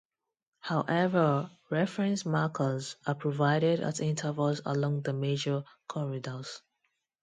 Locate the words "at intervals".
3.81-4.59